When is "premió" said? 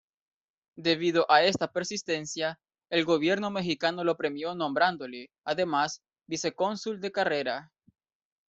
4.17-4.55